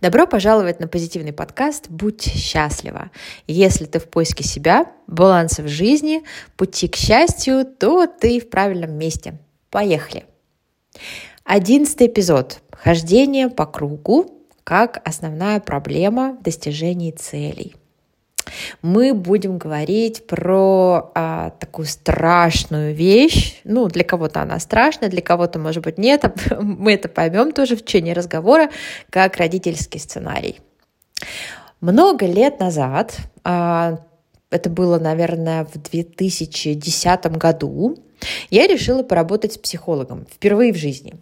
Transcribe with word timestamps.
Добро 0.00 0.26
пожаловать 0.26 0.80
на 0.80 0.88
позитивный 0.88 1.34
подкаст 1.34 1.90
«Будь 1.90 2.22
счастлива». 2.22 3.10
Если 3.46 3.84
ты 3.84 3.98
в 3.98 4.08
поиске 4.08 4.42
себя, 4.42 4.86
баланса 5.06 5.62
в 5.62 5.68
жизни, 5.68 6.22
пути 6.56 6.88
к 6.88 6.96
счастью, 6.96 7.66
то 7.66 8.06
ты 8.06 8.40
в 8.40 8.48
правильном 8.48 8.92
месте. 8.92 9.38
Поехали! 9.68 10.24
Одиннадцатый 11.44 12.06
эпизод. 12.06 12.60
Хождение 12.72 13.50
по 13.50 13.66
кругу 13.66 14.46
как 14.64 15.06
основная 15.06 15.60
проблема 15.60 16.38
в 16.40 16.42
достижении 16.42 17.10
целей 17.10 17.74
мы 18.82 19.14
будем 19.14 19.58
говорить 19.58 20.26
про 20.26 21.10
а, 21.14 21.50
такую 21.58 21.86
страшную 21.86 22.94
вещь. 22.94 23.60
Ну, 23.64 23.88
для 23.88 24.04
кого-то 24.04 24.42
она 24.42 24.58
страшная, 24.58 25.08
для 25.08 25.22
кого-то, 25.22 25.58
может 25.58 25.84
быть, 25.84 25.98
нет. 25.98 26.24
Мы 26.60 26.94
это 26.94 27.08
поймем 27.08 27.52
тоже 27.52 27.76
в 27.76 27.84
течение 27.84 28.14
разговора, 28.14 28.70
как 29.10 29.36
родительский 29.36 30.00
сценарий. 30.00 30.60
Много 31.80 32.26
лет 32.26 32.60
назад, 32.60 33.16
а, 33.44 33.98
это 34.50 34.68
было, 34.68 34.98
наверное, 34.98 35.64
в 35.64 35.80
2010 35.80 37.26
году, 37.36 37.96
я 38.50 38.66
решила 38.66 39.02
поработать 39.02 39.54
с 39.54 39.58
психологом 39.58 40.26
впервые 40.30 40.72
в 40.72 40.76
жизни. 40.76 41.14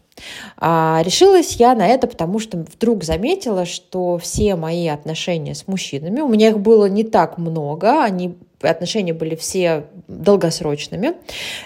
А, 0.56 1.02
решилась 1.04 1.56
я 1.56 1.74
на 1.74 1.86
это, 1.86 2.06
потому 2.06 2.38
что 2.38 2.58
вдруг 2.58 3.04
заметила, 3.04 3.64
что 3.64 4.18
все 4.18 4.56
мои 4.56 4.88
отношения 4.88 5.54
с 5.54 5.66
мужчинами, 5.68 6.20
у 6.20 6.28
меня 6.28 6.48
их 6.48 6.58
было 6.58 6.86
не 6.86 7.04
так 7.04 7.38
много, 7.38 8.02
они 8.02 8.36
отношения 8.60 9.12
были 9.12 9.36
все 9.36 9.86
долгосрочными. 10.08 11.14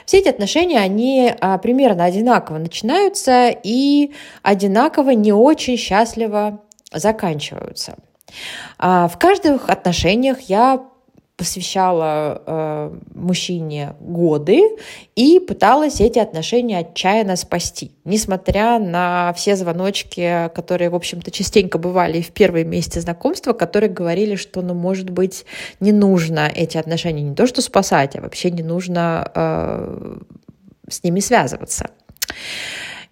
Все 0.04 0.18
эти 0.18 0.28
отношения, 0.28 0.78
они 0.78 1.32
а, 1.40 1.58
примерно 1.58 2.04
одинаково 2.04 2.58
начинаются 2.58 3.48
и 3.48 4.12
одинаково 4.42 5.10
не 5.10 5.32
очень 5.32 5.76
счастливо 5.76 6.60
заканчиваются. 6.92 7.96
А, 8.78 9.08
в 9.08 9.18
каждых 9.18 9.68
отношениях 9.68 10.40
я 10.42 10.82
посвящала 11.42 12.40
э, 12.46 12.98
мужчине 13.16 13.96
годы 13.98 14.60
и 15.16 15.40
пыталась 15.40 16.00
эти 16.00 16.20
отношения 16.20 16.78
отчаянно 16.78 17.34
спасти. 17.34 17.90
Несмотря 18.04 18.78
на 18.78 19.32
все 19.32 19.56
звоночки, 19.56 20.48
которые, 20.54 20.88
в 20.88 20.94
общем-то, 20.94 21.32
частенько 21.32 21.78
бывали 21.78 22.20
в 22.20 22.30
первые 22.30 22.64
месяцы 22.64 23.00
знакомства, 23.00 23.54
которые 23.54 23.90
говорили, 23.90 24.36
что, 24.36 24.62
ну, 24.62 24.72
может 24.72 25.10
быть, 25.10 25.44
не 25.80 25.90
нужно 25.90 26.48
эти 26.48 26.78
отношения 26.78 27.22
не 27.22 27.34
то 27.34 27.48
что 27.48 27.60
спасать, 27.60 28.14
а 28.14 28.20
вообще 28.20 28.52
не 28.52 28.62
нужно 28.62 29.28
э, 29.34 30.18
с 30.88 31.02
ними 31.02 31.18
связываться. 31.18 31.90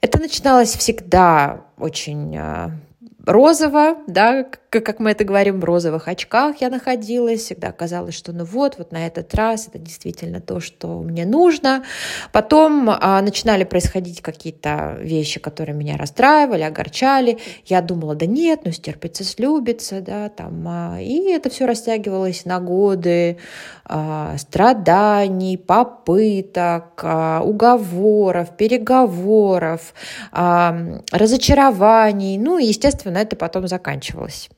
Это 0.00 0.20
начиналось 0.20 0.76
всегда 0.76 1.62
очень 1.76 2.36
э, 2.36 2.68
розово, 3.30 3.96
да, 4.06 4.44
как 4.70 5.00
мы 5.00 5.10
это 5.10 5.24
говорим, 5.24 5.60
в 5.60 5.64
розовых 5.64 6.08
очках 6.08 6.60
я 6.60 6.68
находилась, 6.68 7.42
всегда 7.42 7.72
казалось, 7.72 8.14
что 8.14 8.32
ну 8.32 8.44
вот, 8.44 8.78
вот 8.78 8.92
на 8.92 9.06
этот 9.06 9.34
раз 9.34 9.68
это 9.68 9.78
действительно 9.78 10.40
то, 10.40 10.60
что 10.60 11.00
мне 11.00 11.26
нужно. 11.26 11.84
Потом 12.32 12.88
а, 12.90 13.20
начинали 13.22 13.64
происходить 13.64 14.20
какие-то 14.20 14.96
вещи, 15.00 15.40
которые 15.40 15.74
меня 15.74 15.96
расстраивали, 15.96 16.62
огорчали. 16.62 17.38
Я 17.66 17.82
думала, 17.82 18.14
да 18.14 18.26
нет, 18.26 18.60
ну 18.64 18.72
стерпится, 18.72 19.24
слюбится, 19.24 20.00
да, 20.00 20.28
там, 20.28 20.64
а, 20.66 21.00
и 21.00 21.30
это 21.30 21.50
все 21.50 21.66
растягивалось 21.66 22.44
на 22.44 22.60
годы 22.60 23.38
а, 23.84 24.36
страданий, 24.38 25.58
попыток, 25.58 27.00
а, 27.02 27.42
уговоров, 27.42 28.56
переговоров, 28.56 29.94
а, 30.30 30.76
разочарований, 31.10 32.38
ну 32.38 32.58
и, 32.58 32.66
естественно, 32.66 33.19
это 33.22 33.36
потом 33.36 33.68
заканчивалось. 33.68 34.50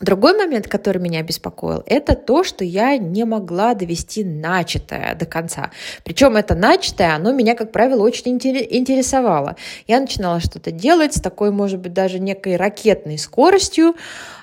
Другой 0.00 0.36
момент, 0.36 0.66
который 0.66 1.00
меня 1.00 1.22
беспокоил, 1.22 1.82
это 1.86 2.14
то, 2.14 2.42
что 2.42 2.64
я 2.64 2.98
не 2.98 3.24
могла 3.24 3.74
довести 3.74 4.24
начатое 4.24 5.14
до 5.14 5.24
конца. 5.24 5.70
Причем 6.04 6.36
это 6.36 6.54
начатое, 6.54 7.14
оно 7.14 7.32
меня, 7.32 7.54
как 7.54 7.70
правило, 7.70 8.02
очень 8.02 8.36
интересовало. 8.36 9.56
Я 9.86 10.00
начинала 10.00 10.40
что-то 10.40 10.72
делать 10.72 11.14
с 11.14 11.20
такой, 11.20 11.52
может 11.52 11.78
быть, 11.80 11.92
даже 11.92 12.18
некой 12.18 12.56
ракетной 12.56 13.18
скоростью. 13.18 13.94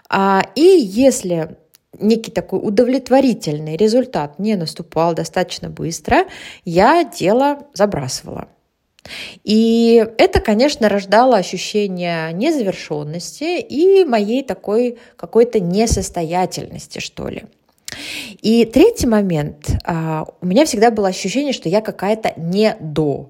А, 0.10 0.42
и 0.56 0.62
если 0.62 1.58
некий 2.00 2.32
такой 2.32 2.60
удовлетворительный 2.60 3.76
результат 3.76 4.40
не 4.40 4.56
наступал 4.56 5.14
достаточно 5.14 5.70
быстро, 5.70 6.26
я 6.64 7.04
дело 7.04 7.68
забрасывала. 7.74 8.48
И 9.44 10.06
это, 10.18 10.40
конечно, 10.40 10.88
рождало 10.90 11.38
ощущение 11.38 12.32
незавершенности 12.34 13.60
и 13.60 14.06
моей 14.06 14.44
такой 14.44 15.00
какой-то 15.16 15.60
несостоятельности, 15.60 17.00
что 17.00 17.28
ли. 17.28 17.46
И 18.42 18.66
третий 18.66 19.08
момент. 19.08 19.72
А, 19.84 20.26
у 20.40 20.46
меня 20.46 20.66
всегда 20.66 20.92
было 20.92 21.10
ощущение, 21.10 21.54
что 21.54 21.70
я 21.70 21.82
какая-то 21.82 22.34
не 22.38 22.76
до. 22.80 23.30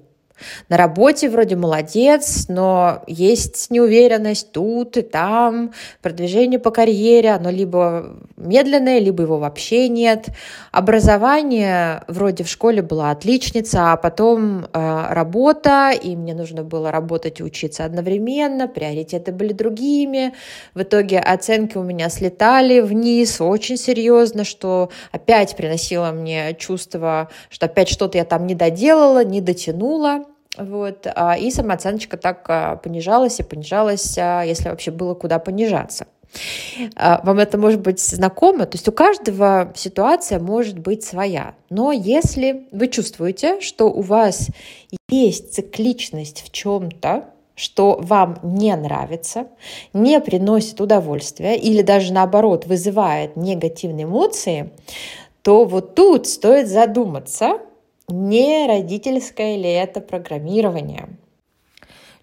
На 0.68 0.76
работе 0.76 1.28
вроде 1.28 1.56
молодец, 1.56 2.46
но 2.48 3.02
есть 3.06 3.70
неуверенность 3.70 4.52
тут 4.52 4.96
и 4.96 5.02
там, 5.02 5.72
продвижение 6.00 6.58
по 6.58 6.70
карьере, 6.70 7.30
оно 7.30 7.50
либо 7.50 8.16
медленное, 8.36 8.98
либо 8.98 9.22
его 9.22 9.38
вообще 9.38 9.88
нет. 9.88 10.28
Образование 10.70 12.02
вроде 12.08 12.44
в 12.44 12.48
школе 12.48 12.82
была 12.82 13.10
отличница, 13.10 13.92
а 13.92 13.96
потом 13.96 14.64
э, 14.72 15.06
работа, 15.10 15.90
и 15.90 16.16
мне 16.16 16.34
нужно 16.34 16.62
было 16.62 16.90
работать 16.90 17.40
и 17.40 17.42
учиться 17.42 17.84
одновременно, 17.84 18.68
приоритеты 18.68 19.32
были 19.32 19.52
другими. 19.52 20.34
В 20.74 20.82
итоге 20.82 21.18
оценки 21.18 21.76
у 21.76 21.82
меня 21.82 22.08
слетали 22.08 22.80
вниз 22.80 23.40
очень 23.40 23.76
серьезно, 23.76 24.44
что 24.44 24.90
опять 25.10 25.56
приносило 25.56 26.10
мне 26.10 26.54
чувство, 26.54 27.28
что 27.50 27.66
опять 27.66 27.88
что-то 27.88 28.18
я 28.18 28.24
там 28.24 28.46
не 28.46 28.54
доделала, 28.54 29.24
не 29.24 29.40
дотянула. 29.40 30.24
Вот, 30.58 31.06
а, 31.06 31.36
и 31.38 31.50
самооценочка 31.50 32.18
так 32.18 32.44
а, 32.48 32.76
понижалась 32.76 33.40
и 33.40 33.42
понижалась, 33.42 34.18
а, 34.18 34.42
если 34.42 34.68
вообще 34.68 34.90
было 34.90 35.14
куда 35.14 35.38
понижаться. 35.38 36.06
Вам 36.96 37.40
это 37.40 37.58
может 37.58 37.80
быть 37.80 38.00
знакомо, 38.00 38.64
то 38.64 38.76
есть 38.76 38.88
у 38.88 38.92
каждого 38.92 39.70
ситуация 39.76 40.40
может 40.40 40.78
быть 40.78 41.04
своя. 41.04 41.54
Но 41.68 41.92
если 41.92 42.68
вы 42.72 42.88
чувствуете, 42.88 43.60
что 43.60 43.90
у 43.90 44.00
вас 44.00 44.48
есть 45.10 45.52
цикличность 45.52 46.42
в 46.42 46.50
чем-то, 46.50 47.26
что 47.54 47.98
вам 48.00 48.38
не 48.42 48.74
нравится, 48.74 49.48
не 49.92 50.20
приносит 50.20 50.80
удовольствия 50.80 51.54
или 51.54 51.82
даже 51.82 52.14
наоборот 52.14 52.64
вызывает 52.64 53.36
негативные 53.36 54.04
эмоции, 54.04 54.70
то 55.42 55.66
вот 55.66 55.94
тут 55.94 56.26
стоит 56.26 56.68
задуматься, 56.68 57.58
не 58.08 58.66
родительское 58.66 59.56
ли 59.56 59.70
это 59.70 60.00
программирование? 60.00 61.08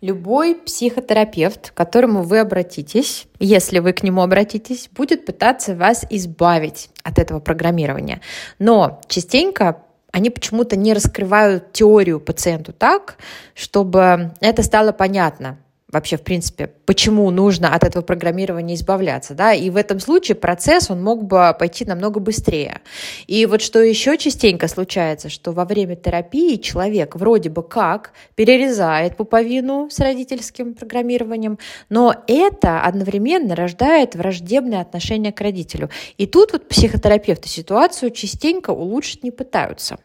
Любой 0.02 0.56
психотерапевт, 0.56 1.72
к 1.72 1.74
которому 1.74 2.24
вы 2.24 2.40
обратитесь, 2.40 3.28
если 3.40 3.80
вы 3.80 3.92
к 3.92 4.02
нему 4.02 4.22
обратитесь, 4.22 4.90
будет 4.90 5.26
пытаться 5.26 5.76
вас 5.76 6.06
избавить 6.10 6.90
от 7.04 7.20
этого 7.20 7.42
программирования. 7.42 8.22
Но 8.60 9.02
частенько 9.08 9.84
они 10.12 10.30
почему-то 10.30 10.78
не 10.78 10.94
раскрывают 10.94 11.74
теорию 11.74 12.20
пациенту 12.20 12.72
так, 12.72 13.18
чтобы 13.54 14.32
это 14.40 14.64
стало 14.64 14.94
понятно 14.94 15.58
вообще, 15.92 16.18
в 16.18 16.22
принципе, 16.22 16.68
почему 16.86 17.30
нужно 17.32 17.74
от 17.74 17.84
этого 17.84 18.04
программирования 18.04 18.76
избавляться, 18.76 19.34
да, 19.34 19.54
и 19.54 19.70
в 19.70 19.76
этом 19.76 20.00
случае 20.00 20.36
процесс, 20.36 20.90
он 20.90 21.04
мог 21.04 21.24
бы 21.24 21.56
пойти 21.58 21.86
намного 21.86 22.20
быстрее. 22.20 22.82
И 23.28 23.46
вот 23.46 23.62
что 23.62 23.80
еще 23.82 24.18
частенько 24.18 24.68
случается, 24.68 25.30
что 25.30 25.52
во 25.52 25.66
время 25.66 25.96
терапии 25.96 26.56
человек 26.58 27.16
вроде 27.16 27.50
бы 27.50 27.64
как 27.64 28.14
перерезает 28.36 29.18
пуповину 29.18 29.90
с 29.92 30.00
родительским 30.00 30.74
программированием, 30.74 31.58
но 31.90 32.16
это 32.28 32.82
одновременно 32.82 33.56
рождает 33.56 34.16
враждебное 34.16 34.82
отношение 34.82 35.32
к 35.32 35.42
родителю. 35.42 35.90
И 36.18 36.28
тут 36.28 36.54
вот 36.54 36.68
психотерапевты 36.68 37.50
ситуацию 37.50 38.12
частенько 38.12 38.70
улучшить 38.72 39.24
не 39.24 39.32
пытаются. 39.32 39.98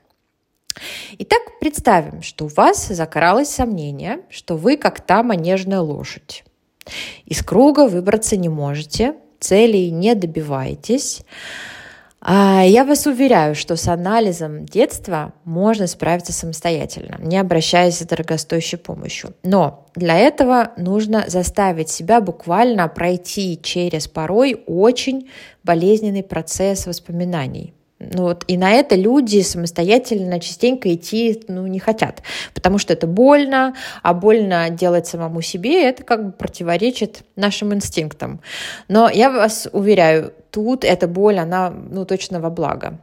Итак, 1.18 1.43
представим, 1.64 2.20
что 2.20 2.44
у 2.44 2.48
вас 2.48 2.88
закралось 2.88 3.48
сомнение, 3.48 4.18
что 4.28 4.58
вы 4.58 4.76
как 4.76 5.00
та 5.00 5.22
манежная 5.22 5.80
лошадь. 5.80 6.44
Из 7.24 7.42
круга 7.42 7.88
выбраться 7.88 8.36
не 8.36 8.50
можете, 8.50 9.14
целей 9.40 9.90
не 9.90 10.14
добиваетесь. 10.14 11.22
А, 12.20 12.62
я 12.66 12.84
вас 12.84 13.06
уверяю, 13.06 13.54
что 13.54 13.76
с 13.76 13.88
анализом 13.88 14.66
детства 14.66 15.32
можно 15.44 15.86
справиться 15.86 16.34
самостоятельно, 16.34 17.16
не 17.18 17.38
обращаясь 17.38 17.98
за 17.98 18.08
дорогостоящей 18.08 18.76
помощью. 18.76 19.32
Но 19.42 19.86
для 19.94 20.18
этого 20.18 20.72
нужно 20.76 21.24
заставить 21.28 21.88
себя 21.88 22.20
буквально 22.20 22.88
пройти 22.88 23.58
через 23.62 24.06
порой 24.06 24.62
очень 24.66 25.30
болезненный 25.62 26.22
процесс 26.22 26.86
воспоминаний 26.86 27.72
вот, 28.12 28.44
и 28.46 28.56
на 28.56 28.72
это 28.72 28.94
люди 28.96 29.40
самостоятельно 29.40 30.40
частенько 30.40 30.92
идти 30.94 31.42
ну, 31.48 31.66
не 31.66 31.78
хотят, 31.78 32.22
потому 32.54 32.78
что 32.78 32.92
это 32.92 33.06
больно, 33.06 33.74
а 34.02 34.14
больно 34.14 34.70
делать 34.70 35.06
самому 35.06 35.40
себе, 35.40 35.84
это 35.84 36.02
как 36.02 36.26
бы 36.26 36.32
противоречит 36.32 37.22
нашим 37.36 37.74
инстинктам. 37.74 38.40
Но 38.88 39.08
я 39.08 39.30
вас 39.30 39.68
уверяю, 39.72 40.32
тут 40.50 40.84
эта 40.84 41.06
боль, 41.08 41.38
она 41.38 41.70
ну, 41.70 42.04
точно 42.04 42.40
во 42.40 42.50
благо. 42.50 42.98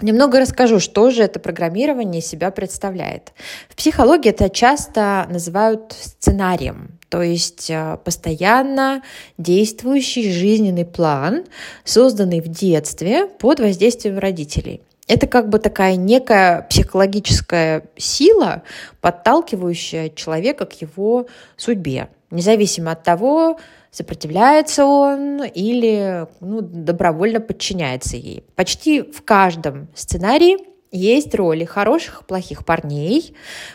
Немного 0.00 0.38
расскажу, 0.38 0.78
что 0.78 1.10
же 1.10 1.24
это 1.24 1.40
программирование 1.40 2.22
себя 2.22 2.52
представляет. 2.52 3.32
В 3.68 3.74
психологии 3.74 4.30
это 4.30 4.48
часто 4.48 5.26
называют 5.28 5.92
сценарием, 5.92 6.97
то 7.08 7.22
есть 7.22 7.70
э, 7.70 7.98
постоянно 8.04 9.02
действующий 9.38 10.30
жизненный 10.30 10.84
план, 10.84 11.44
созданный 11.84 12.40
в 12.40 12.48
детстве 12.48 13.26
под 13.26 13.60
воздействием 13.60 14.18
родителей. 14.18 14.82
Это 15.06 15.26
как 15.26 15.48
бы 15.48 15.58
такая 15.58 15.96
некая 15.96 16.62
психологическая 16.68 17.84
сила, 17.96 18.62
подталкивающая 19.00 20.10
человека 20.10 20.66
к 20.66 20.80
его 20.82 21.26
судьбе, 21.56 22.10
независимо 22.30 22.92
от 22.92 23.04
того, 23.04 23.58
сопротивляется 23.90 24.84
он 24.84 25.42
или 25.42 26.26
ну, 26.40 26.60
добровольно 26.60 27.40
подчиняется 27.40 28.18
ей. 28.18 28.44
Почти 28.54 29.00
в 29.00 29.22
каждом 29.22 29.88
сценарии 29.94 30.58
есть 30.90 31.34
роли 31.34 31.64
хороших, 31.64 32.26
плохих 32.26 32.64
парней, 32.64 33.34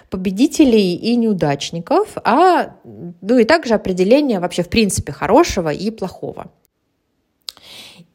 победителей 0.10 0.96
и 0.96 1.16
неудачников, 1.16 2.18
а 2.24 2.76
ну 2.84 3.38
и 3.38 3.44
также 3.44 3.74
определение 3.74 4.40
вообще 4.40 4.64
в 4.64 4.70
принципе 4.70 5.12
хорошего 5.12 5.72
и 5.72 5.92
плохого. 5.92 6.52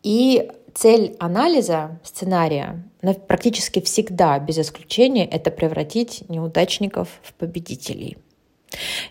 И 0.03 0.50
цель 0.75 1.17
анализа 1.19 2.00
сценария 2.05 2.85
практически 3.27 3.81
всегда, 3.81 4.39
без 4.39 4.59
исключения, 4.59 5.27
это 5.27 5.50
превратить 5.50 6.25
неудачников 6.29 7.09
в 7.23 7.33
победителей– 7.35 8.19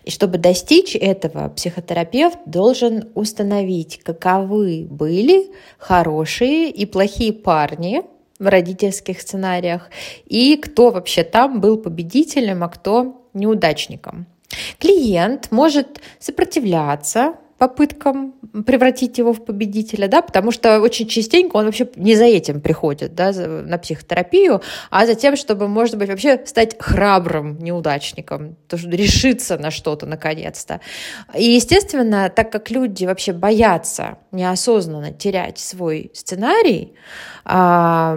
и 0.04 0.10
чтобы 0.10 0.38
достичь 0.38 0.96
этого, 0.96 1.48
психотерапевт 1.48 2.38
должен 2.46 3.10
установить, 3.14 4.00
каковы 4.02 4.86
были 4.88 5.50
хорошие 5.78 6.70
и 6.70 6.86
плохие 6.86 7.32
парни 7.32 8.02
в 8.38 8.46
родительских 8.46 9.20
сценариях, 9.20 9.90
и 10.26 10.56
кто 10.56 10.90
вообще 10.90 11.24
там 11.24 11.60
был 11.60 11.76
победителем, 11.76 12.64
а 12.64 12.68
кто 12.68 13.26
неудачником. 13.34 14.26
Клиент 14.78 15.50
может 15.50 16.00
сопротивляться 16.18 17.34
попыткам 17.58 18.34
превратить 18.64 19.18
его 19.18 19.32
в 19.32 19.44
победителя, 19.44 20.06
да, 20.06 20.22
потому 20.22 20.52
что 20.52 20.80
очень 20.80 21.08
частенько 21.08 21.56
он 21.56 21.66
вообще 21.66 21.88
не 21.96 22.14
за 22.14 22.24
этим 22.24 22.60
приходит, 22.60 23.14
да, 23.14 23.32
на 23.32 23.78
психотерапию, 23.78 24.62
а 24.90 25.06
за 25.06 25.16
тем, 25.16 25.36
чтобы, 25.36 25.66
может 25.66 25.98
быть, 25.98 26.08
вообще 26.08 26.40
стать 26.46 26.76
храбрым 26.78 27.58
неудачником, 27.58 28.56
то, 28.68 28.78
что 28.78 28.88
решиться 28.90 29.58
на 29.58 29.72
что-то 29.72 30.06
наконец-то. 30.06 30.80
И, 31.34 31.50
естественно, 31.50 32.30
так 32.30 32.52
как 32.52 32.70
люди 32.70 33.04
вообще 33.04 33.32
боятся 33.32 34.18
неосознанно 34.30 35.12
терять 35.12 35.58
свой 35.58 36.12
сценарий, 36.14 36.94
а, 37.44 38.16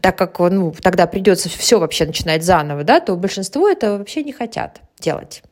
так 0.00 0.18
как 0.18 0.40
ну, 0.40 0.74
тогда 0.82 1.06
придется 1.06 1.48
все 1.48 1.78
вообще 1.78 2.04
начинать 2.04 2.42
заново, 2.42 2.82
да, 2.82 2.98
то 2.98 3.14
большинство 3.14 3.68
это 3.68 3.98
вообще 3.98 4.24
не 4.24 4.32
хотят 4.32 4.80
делать. 4.98 5.42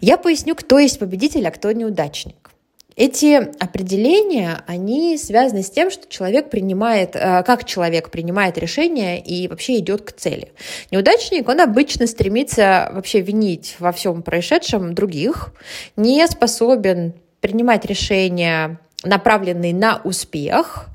Я 0.00 0.16
поясню, 0.18 0.54
кто 0.54 0.78
есть 0.78 0.98
победитель, 0.98 1.46
а 1.46 1.50
кто 1.50 1.72
неудачник. 1.72 2.52
Эти 2.94 3.36
определения, 3.58 4.62
они 4.66 5.16
связаны 5.16 5.62
с 5.62 5.70
тем, 5.70 5.90
что 5.90 6.06
человек 6.08 6.50
принимает, 6.50 7.16
э, 7.16 7.42
как 7.42 7.64
человек 7.64 8.10
принимает 8.10 8.58
решение 8.58 9.18
и 9.20 9.48
вообще 9.48 9.78
идет 9.78 10.02
к 10.02 10.12
цели. 10.12 10.52
Неудачник, 10.90 11.48
он 11.48 11.60
обычно 11.60 12.06
стремится 12.06 12.90
вообще 12.92 13.20
винить 13.20 13.76
во 13.78 13.92
всем 13.92 14.22
происшедшем 14.22 14.94
других, 14.94 15.54
не 15.96 16.26
способен 16.26 17.14
принимать 17.40 17.86
решения 17.86 18.78
направленный 19.04 19.72
на 19.72 20.00
успех, 20.04 20.86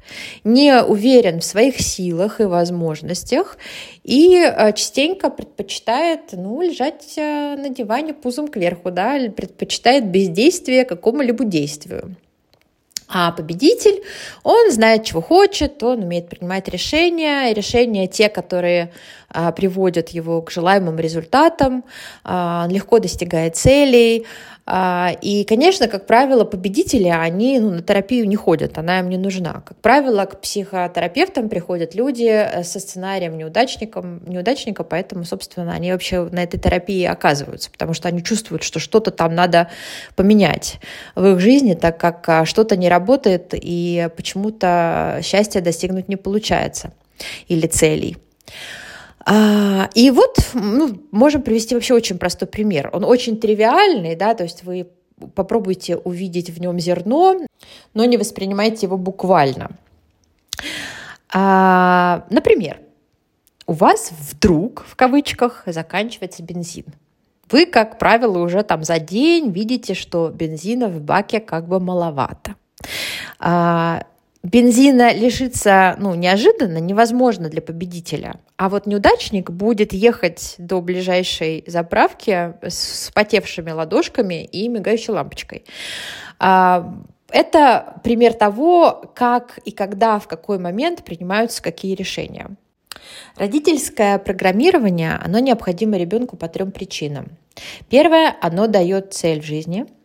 не 0.43 0.81
уверен 0.81 1.39
в 1.39 1.43
своих 1.43 1.79
силах 1.81 2.39
и 2.39 2.45
возможностях 2.45 3.57
и 4.03 4.35
э, 4.35 4.71
частенько 4.73 5.29
предпочитает 5.29 6.21
ну, 6.31 6.61
лежать 6.61 7.13
э, 7.17 7.55
на 7.57 7.69
диване 7.69 8.13
пузом 8.13 8.47
кверху, 8.47 8.91
да, 8.91 9.17
или 9.17 9.29
предпочитает 9.29 10.09
бездействие 10.09 10.85
какому-либо 10.85 11.43
действию. 11.43 12.15
А 13.09 13.31
победитель, 13.31 14.03
он 14.43 14.69
знает, 14.71 15.05
чего 15.05 15.21
хочет, 15.21 15.81
он 15.81 16.03
умеет 16.03 16.27
принимать 16.27 16.67
решения, 16.67 17.53
решения 17.53 18.07
те, 18.07 18.27
которые 18.27 18.91
приводят 19.55 20.09
его 20.09 20.41
к 20.41 20.51
желаемым 20.51 20.97
результатам, 20.97 21.83
а, 22.23 22.67
легко 22.69 22.99
достигает 22.99 23.55
целей, 23.55 24.25
а, 24.69 25.15
и, 25.21 25.45
конечно, 25.45 25.87
как 25.87 26.05
правило, 26.05 26.43
победители, 26.43 27.07
они 27.07 27.57
ну, 27.57 27.71
на 27.71 27.81
терапию 27.81 28.27
не 28.27 28.35
ходят, 28.35 28.77
она 28.77 28.99
им 28.99 29.07
не 29.07 29.17
нужна. 29.17 29.63
Как 29.65 29.77
правило, 29.77 30.25
к 30.25 30.41
психотерапевтам 30.41 31.47
приходят 31.47 31.95
люди 31.95 32.25
э, 32.25 32.65
со 32.65 32.81
сценарием 32.81 33.37
неудачником, 33.37 34.21
неудачника, 34.27 34.83
поэтому, 34.83 35.23
собственно, 35.23 35.71
они 35.71 35.93
вообще 35.93 36.27
на 36.33 36.43
этой 36.43 36.59
терапии 36.59 37.05
оказываются, 37.05 37.71
потому 37.71 37.93
что 37.93 38.09
они 38.09 38.21
чувствуют, 38.21 38.63
что 38.63 38.79
что-то 38.79 39.11
там 39.11 39.33
надо 39.33 39.69
поменять 40.17 40.81
в 41.15 41.25
их 41.25 41.39
жизни, 41.39 41.73
так 41.73 41.97
как 41.97 42.27
а, 42.27 42.45
что-то 42.45 42.75
не 42.75 42.89
работает 42.89 43.53
и 43.53 44.09
почему-то 44.17 45.21
счастья 45.23 45.61
достигнуть 45.61 46.09
не 46.09 46.17
получается 46.17 46.91
или 47.47 47.67
целей. 47.67 48.17
А, 49.29 49.89
и 49.93 50.09
вот 50.09 50.37
ну, 50.53 51.01
можем 51.11 51.41
привести 51.41 51.75
вообще 51.75 51.93
очень 51.93 52.17
простой 52.17 52.47
пример. 52.47 52.89
Он 52.93 53.03
очень 53.03 53.37
тривиальный, 53.37 54.15
да, 54.15 54.33
то 54.33 54.43
есть 54.43 54.63
вы 54.63 54.87
попробуйте 55.35 55.97
увидеть 55.97 56.49
в 56.49 56.61
нем 56.61 56.79
зерно, 56.79 57.37
но 57.93 58.05
не 58.05 58.15
воспринимайте 58.15 58.85
его 58.85 58.97
буквально. 58.97 59.71
А, 61.33 62.25
например, 62.29 62.79
у 63.65 63.73
вас 63.73 64.13
вдруг, 64.17 64.85
в 64.87 64.95
кавычках, 64.95 65.63
заканчивается 65.65 66.41
бензин. 66.41 66.85
Вы, 67.51 67.65
как 67.65 67.99
правило, 67.99 68.37
уже 68.37 68.63
там 68.63 68.85
за 68.85 68.97
день 68.97 69.51
видите, 69.51 69.93
что 69.93 70.29
бензина 70.29 70.87
в 70.87 71.01
баке 71.01 71.41
как 71.41 71.67
бы 71.67 71.81
маловато. 71.81 72.55
А, 73.39 74.05
бензина 74.43 75.13
лишиться 75.13 75.95
ну, 75.99 76.15
неожиданно 76.15 76.77
невозможно 76.77 77.49
для 77.49 77.61
победителя. 77.61 78.35
А 78.57 78.69
вот 78.69 78.85
неудачник 78.85 79.49
будет 79.49 79.93
ехать 79.93 80.55
до 80.57 80.81
ближайшей 80.81 81.63
заправки 81.67 82.53
с 82.61 83.11
потевшими 83.13 83.71
ладошками 83.71 84.43
и 84.45 84.67
мигающей 84.67 85.13
лампочкой. 85.13 85.65
А, 86.39 86.95
это 87.29 87.99
пример 88.03 88.33
того, 88.33 89.11
как 89.15 89.59
и 89.65 89.71
когда, 89.71 90.19
в 90.19 90.27
какой 90.27 90.59
момент 90.59 91.03
принимаются 91.03 91.61
какие 91.61 91.95
решения. 91.95 92.49
Родительское 93.35 94.17
программирование, 94.17 95.19
оно 95.23 95.39
необходимо 95.39 95.97
ребенку 95.97 96.35
по 96.37 96.47
трем 96.47 96.71
причинам. 96.71 97.27
Первое, 97.89 98.35
оно 98.41 98.67
дает 98.67 99.13
цель 99.13 99.41
в 99.41 99.45
жизни– 99.45 99.85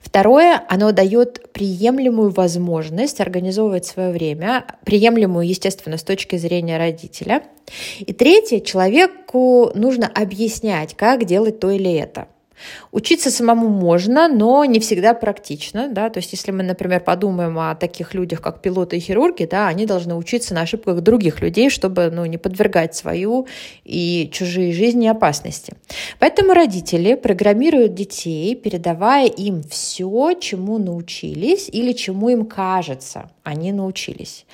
Второе, 0.00 0.62
оно 0.68 0.92
дает 0.92 1.52
приемлемую 1.52 2.30
возможность 2.30 3.20
организовывать 3.20 3.86
свое 3.86 4.12
время, 4.12 4.66
приемлемую, 4.84 5.46
естественно, 5.46 5.96
с 5.96 6.02
точки 6.02 6.36
зрения 6.36 6.78
родителя. 6.78 7.42
И 8.00 8.12
третье, 8.12 8.60
человеку 8.60 9.70
нужно 9.74 10.06
объяснять, 10.06 10.94
как 10.94 11.24
делать 11.24 11.60
то 11.60 11.70
или 11.70 11.92
это. 11.92 12.28
Учиться 12.90 13.30
самому 13.30 13.68
можно, 13.68 14.28
но 14.28 14.64
не 14.64 14.80
всегда 14.80 15.14
практично, 15.14 15.88
да, 15.88 16.10
то 16.10 16.18
есть 16.18 16.32
если 16.32 16.52
мы, 16.52 16.62
например, 16.62 17.00
подумаем 17.00 17.58
о 17.58 17.74
таких 17.74 18.14
людях, 18.14 18.40
как 18.40 18.60
пилоты 18.60 18.96
и 18.96 19.00
хирурги, 19.00 19.44
да, 19.50 19.68
они 19.68 19.86
должны 19.86 20.14
учиться 20.14 20.54
на 20.54 20.62
ошибках 20.62 21.00
других 21.00 21.40
людей, 21.40 21.70
чтобы, 21.70 22.10
ну, 22.12 22.24
не 22.26 22.38
подвергать 22.38 22.94
свою 22.94 23.46
и 23.84 24.30
чужие 24.32 24.72
жизни 24.72 25.06
опасности. 25.06 25.74
Поэтому 26.18 26.54
родители 26.54 27.14
программируют 27.14 27.94
детей, 27.94 28.54
передавая 28.54 29.26
им 29.26 29.62
все, 29.62 30.34
чему 30.40 30.78
научились 30.78 31.68
или 31.68 31.92
чему 31.92 32.28
им 32.28 32.46
кажется, 32.46 33.30
они 33.42 33.72
научились. 33.72 34.46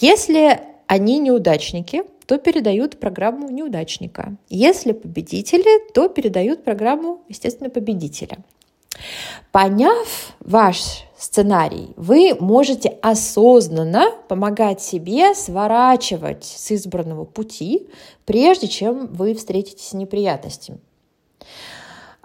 Если 0.00 0.60
они 0.86 1.18
неудачники, 1.18 2.04
то 2.26 2.38
передают 2.38 2.98
программу 2.98 3.50
неудачника. 3.50 4.36
Если 4.48 4.92
победители, 4.92 5.90
то 5.92 6.08
передают 6.08 6.64
программу, 6.64 7.20
естественно, 7.28 7.70
победителя. 7.70 8.38
Поняв 9.52 10.34
ваш 10.40 11.04
сценарий, 11.16 11.90
вы 11.96 12.36
можете 12.38 12.90
осознанно 13.02 14.12
помогать 14.28 14.80
себе 14.82 15.34
сворачивать 15.34 16.44
с 16.44 16.72
избранного 16.72 17.24
пути, 17.24 17.88
прежде 18.24 18.68
чем 18.68 19.06
вы 19.06 19.34
встретитесь 19.34 19.88
с 19.88 19.92
неприятностями. 19.92 20.78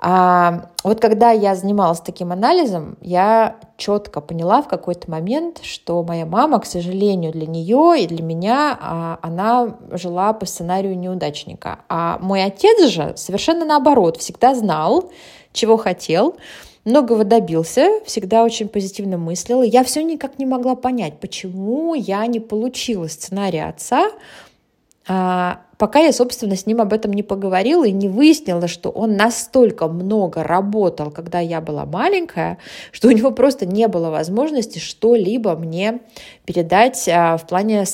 А 0.02 0.70
вот 0.84 1.02
когда 1.02 1.32
я 1.32 1.56
занималась 1.56 2.00
таким 2.00 2.32
анализом, 2.32 2.98
я 3.02 3.58
четко 3.76 4.22
поняла 4.22 4.62
в 4.62 4.68
какой-то 4.70 5.12
момент, 5.12 5.60
что 5.62 6.04
моя 6.04 6.26
мама, 6.26 6.60
к 6.60 6.66
сожалению, 6.66 7.34
для 7.34 7.48
нее 7.48 8.04
и 8.04 8.08
для 8.08 8.24
меня, 8.24 8.78
а, 8.82 9.20
она 9.22 9.76
жила 9.92 10.32
по 10.32 10.46
сценарию 10.46 10.98
неудачника. 10.98 11.80
А 11.90 12.18
мой 12.22 12.44
отец 12.44 12.90
же 12.90 13.14
совершенно 13.18 13.66
наоборот, 13.66 14.18
всегда 14.18 14.56
знал, 14.56 15.12
чего 15.52 15.76
хотел, 15.76 16.38
многого 16.86 17.26
добился, 17.26 18.00
всегда 18.06 18.46
очень 18.46 18.70
позитивно 18.70 19.18
мыслил. 19.18 19.64
Я 19.64 19.84
все 19.84 20.02
никак 20.02 20.40
не 20.40 20.46
могла 20.46 20.76
понять, 20.76 21.20
почему 21.20 21.94
я 21.94 22.26
не 22.26 22.40
получила 22.40 23.08
сценарий 23.08 23.60
отца, 23.60 24.10
пока 25.10 26.00
я, 26.00 26.14
собственно, 26.14 26.56
с 26.56 26.68
ним 26.68 26.82
об 26.82 26.94
этом 26.94 27.12
не 27.14 27.24
поговорила 27.24 27.84
и 27.84 27.92
не 27.92 28.08
выяснила, 28.08 28.68
что 28.68 28.90
он 28.92 29.16
настолько 29.16 29.88
много 29.88 30.44
работал, 30.44 31.10
когда 31.10 31.40
я 31.40 31.62
была 31.62 31.86
маленькая, 31.86 32.60
что 32.92 33.08
у 33.08 33.12
него 33.12 33.32
просто 33.32 33.66
не 33.66 33.88
было 33.88 34.12
возможности 34.12 34.78
что-либо 34.78 35.56
мне 35.56 36.02
передать 36.46 37.10
а, 37.10 37.38
в 37.38 37.48
плане 37.48 37.86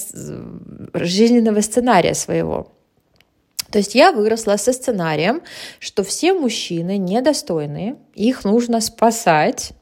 жизненного 0.94 1.62
сценария 1.62 2.16
своего. 2.16 2.68
То 3.72 3.80
есть 3.80 3.96
я 3.96 4.12
выросла 4.12 4.58
со 4.58 4.74
сценарием, 4.74 5.42
что 5.80 6.04
все 6.04 6.34
мужчины 6.34 6.98
недостойные, 6.98 7.96
их 8.16 8.46
нужно 8.46 8.80
спасать. 8.80 9.74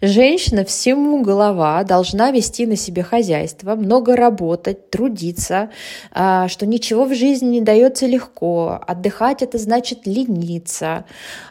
Женщина 0.00 0.64
всему 0.64 1.22
голова 1.22 1.82
должна 1.82 2.30
вести 2.30 2.64
на 2.64 2.76
себе 2.76 3.02
хозяйство, 3.02 3.74
много 3.74 4.16
работать, 4.16 4.90
трудиться, 4.90 5.70
а, 6.12 6.48
что 6.48 6.66
ничего 6.66 7.04
в 7.04 7.14
жизни 7.14 7.48
не 7.48 7.60
дается 7.60 8.06
легко. 8.06 8.80
Отдыхать 8.86 9.42
это 9.42 9.58
значит 9.58 10.06
лениться, 10.06 11.04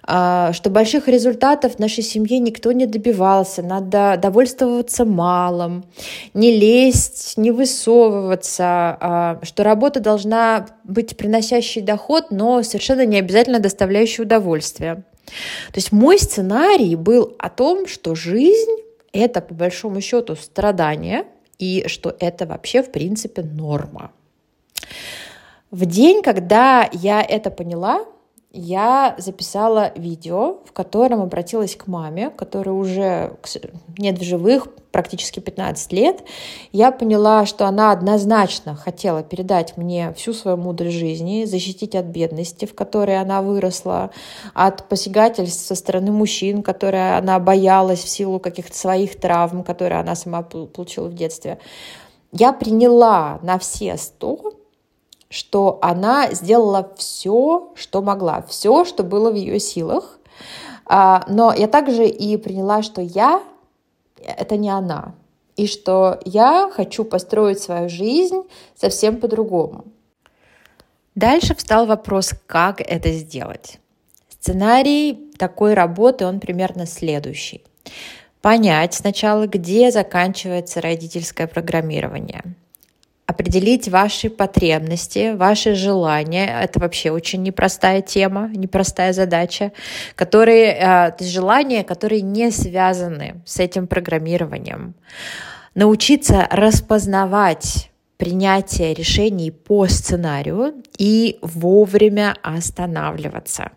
а, 0.03 0.53
что 0.53 0.69
больших 0.69 1.09
результатов 1.09 1.75
в 1.75 1.79
нашей 1.79 2.03
семье 2.03 2.39
никто 2.39 2.71
не 2.71 2.85
добивался, 2.85 3.61
надо 3.61 4.17
довольствоваться 4.17 5.03
малым, 5.03 5.83
не 6.33 6.57
лезть, 6.57 7.33
не 7.37 7.51
высовываться, 7.51 8.97
а, 8.99 9.39
что 9.43 9.63
работа 9.63 9.99
должна 9.99 10.67
быть 10.85 11.17
приносящей 11.17 11.81
доход, 11.81 12.27
но 12.31 12.63
совершенно 12.63 13.05
не 13.05 13.19
обязательно 13.19 13.59
доставляющей 13.59 14.23
удовольствие. 14.23 15.03
То 15.71 15.77
есть 15.77 15.91
мой 15.91 16.19
сценарий 16.19 16.95
был 16.95 17.35
о 17.39 17.49
том, 17.49 17.87
что 17.87 18.15
жизнь— 18.15 18.77
это 19.13 19.41
по 19.41 19.53
большому 19.53 20.01
счету 20.01 20.35
страдание, 20.35 21.25
и 21.57 21.87
что 21.87 22.15
это 22.19 22.45
вообще 22.45 22.81
в 22.81 22.91
принципе 22.91 23.41
норма. 23.41 24.11
В 25.71 25.85
день, 25.85 26.23
когда 26.23 26.89
я 26.93 27.21
это 27.21 27.51
поняла, 27.51 28.05
я 28.51 29.13
записала 29.19 29.91
видео, 29.95 30.57
в 30.65 30.71
котором 30.71 31.21
обратилась 31.21 31.75
к 31.75 31.85
маме, 31.85 32.31
которая 32.31 32.73
уже 32.73 33.37
нет 33.97 34.17
в 34.17 34.23
живых 34.23 34.67
практически 34.91 35.39
15 35.39 35.93
лет. 35.93 36.23
Я 36.71 36.91
поняла, 36.91 37.45
что 37.45 37.67
она 37.67 37.91
однозначно 37.91 38.73
хотела 38.73 39.21
передать 39.21 39.77
мне 39.77 40.13
всю 40.13 40.33
свою 40.33 40.57
мудрость 40.57 40.97
жизни, 40.97 41.45
защитить 41.45 41.93
от 41.93 42.05
бедности, 42.05 42.65
в 42.65 42.73
которой 42.73 43.19
она 43.21 43.43
выросла, 43.43 44.09
от 44.55 44.89
посягательств 44.89 45.67
со 45.67 45.75
стороны 45.75 46.11
мужчин, 46.11 46.63
которые 46.63 47.17
она 47.17 47.37
боялась 47.37 48.03
в 48.03 48.09
силу 48.09 48.39
каких-то 48.39 48.75
своих 48.75 49.19
травм, 49.19 49.63
которые 49.63 49.99
она 49.99 50.15
сама 50.15 50.41
получила 50.41 51.07
в 51.07 51.13
детстве. 51.13 51.59
Я 52.31 52.51
приняла 52.51 53.37
на 53.43 53.59
все 53.59 53.95
сто 53.97 54.58
что 55.29 55.77
она 55.81 56.31
сделала 56.31 56.91
все, 56.97 57.71
что 57.75 58.01
могла, 58.01 58.41
все, 58.47 58.83
что 58.83 59.03
было 59.03 59.31
в 59.31 59.35
ее 59.35 59.59
силах. 59.59 60.19
А, 60.85 61.23
но 61.27 61.53
я 61.53 61.67
также 61.67 62.07
и 62.07 62.35
приняла, 62.37 62.81
что 62.81 63.01
я— 63.01 63.43
это 64.25 64.57
не 64.57 64.69
она, 64.69 65.13
и 65.55 65.67
что 65.67 66.19
я 66.25 66.71
хочу 66.73 67.05
построить 67.05 67.59
свою 67.59 67.89
жизнь 67.89 68.41
совсем 68.75 69.17
по-другому. 69.17 69.85
Дальше 71.13 71.53
встал 71.53 71.85
вопрос, 71.85 72.33
как 72.47 72.81
это 72.81 73.11
сделать. 73.11 73.79
Сценарий 74.29 75.31
такой 75.37 75.73
работы, 75.73 76.25
он 76.25 76.39
примерно 76.39 76.85
следующий. 76.87 77.63
Понять 78.41 78.93
сначала, 78.93 79.47
где 79.47 79.91
заканчивается 79.91 80.81
родительское 80.81 81.45
программирование– 81.45 82.43
определить 83.29 83.87
ваши 83.89 84.29
потребности, 84.29 85.35
ваши 85.35 85.75
желания. 85.75 86.61
Это 86.63 86.79
вообще 86.79 87.11
очень 87.11 87.43
непростая 87.43 88.01
тема, 88.01 88.49
непростая 88.55 89.13
задача, 89.13 89.71
которые, 90.15 90.73
э, 90.73 91.23
желания, 91.23 91.83
которые 91.83 92.21
не 92.21 92.49
связаны 92.49 93.35
с 93.45 93.59
этим 93.59 93.85
программированием. 93.85 94.95
Научиться 95.75 96.47
распознавать 96.49 97.91
принятие 98.17 98.95
решений 98.95 99.51
по 99.51 99.87
сценарию 99.87 100.73
и 100.97 101.37
вовремя 101.43 102.35
останавливаться. 102.41 103.69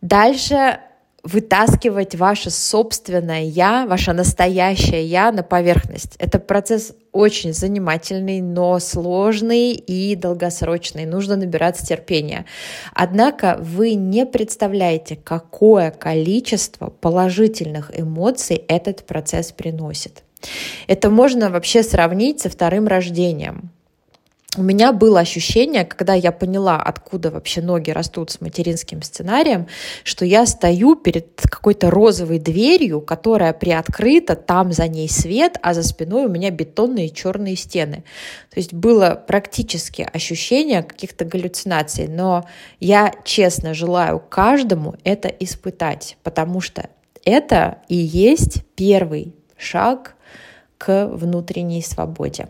Дальше 0.00 0.78
вытаскивать 1.26 2.14
ваше 2.14 2.50
собственное 2.50 3.42
я, 3.42 3.86
ваше 3.86 4.12
настоящее 4.12 5.04
я 5.04 5.32
на 5.32 5.42
поверхность. 5.42 6.14
Это 6.18 6.38
процесс 6.38 6.92
очень 7.12 7.52
занимательный, 7.52 8.40
но 8.40 8.78
сложный 8.78 9.72
и 9.72 10.14
долгосрочный. 10.14 11.04
Нужно 11.04 11.36
набираться 11.36 11.84
терпения. 11.84 12.46
Однако 12.94 13.58
вы 13.60 13.94
не 13.94 14.24
представляете, 14.24 15.16
какое 15.16 15.90
количество 15.90 16.90
положительных 16.90 17.90
эмоций 17.98 18.56
этот 18.68 19.04
процесс 19.04 19.50
приносит. 19.50 20.22
Это 20.86 21.10
можно 21.10 21.50
вообще 21.50 21.82
сравнить 21.82 22.40
со 22.40 22.50
вторым 22.50 22.86
рождением 22.86 23.70
у 24.56 24.62
меня 24.62 24.92
было 24.92 25.20
ощущение, 25.20 25.84
когда 25.84 26.14
я 26.14 26.32
поняла, 26.32 26.82
откуда 26.82 27.30
вообще 27.30 27.60
ноги 27.60 27.90
растут 27.90 28.30
с 28.30 28.40
материнским 28.40 29.02
сценарием, 29.02 29.66
что 30.04 30.24
я 30.24 30.46
стою 30.46 30.96
перед 30.96 31.40
какой-то 31.42 31.90
розовой 31.90 32.38
дверью, 32.38 33.00
которая 33.00 33.52
приоткрыта, 33.52 34.34
там 34.34 34.72
за 34.72 34.88
ней 34.88 35.08
свет, 35.08 35.58
а 35.62 35.74
за 35.74 35.82
спиной 35.82 36.26
у 36.26 36.28
меня 36.28 36.50
бетонные 36.50 37.10
черные 37.10 37.56
стены. 37.56 38.04
То 38.50 38.60
есть 38.60 38.72
было 38.72 39.22
практически 39.26 40.08
ощущение 40.12 40.82
каких-то 40.82 41.24
галлюцинаций, 41.24 42.08
но 42.08 42.46
я 42.80 43.12
честно 43.24 43.74
желаю 43.74 44.20
каждому 44.20 44.94
это 45.04 45.28
испытать, 45.28 46.16
потому 46.22 46.60
что 46.60 46.88
это 47.24 47.78
и 47.88 47.96
есть 47.96 48.64
первый 48.76 49.34
шаг 49.56 50.14
к 50.78 51.06
внутренней 51.06 51.82
свободе. 51.82 52.48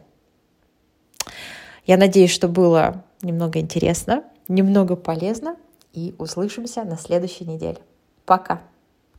Я 1.86 1.96
надеюсь, 1.96 2.32
что 2.32 2.48
было 2.48 3.04
немного 3.22 3.60
интересно, 3.60 4.24
немного 4.48 4.96
полезно, 4.96 5.56
и 5.92 6.14
услышимся 6.18 6.84
на 6.84 6.98
следующей 6.98 7.44
неделе. 7.44 7.78
Пока! 8.24 8.60